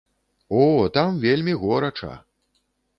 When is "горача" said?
1.63-2.13